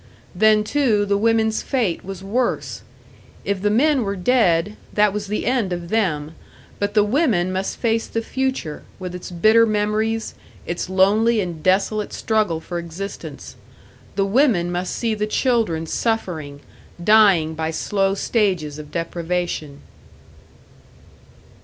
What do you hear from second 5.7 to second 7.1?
of them; but the